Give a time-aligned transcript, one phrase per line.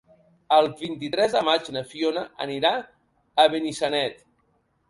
[0.55, 2.75] El vint-i-tres de maig na Fiona anirà
[3.45, 4.27] a Benissanet.